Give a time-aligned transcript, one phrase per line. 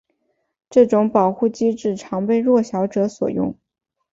[0.67, 3.55] 这种保护机制常被弱小者所用。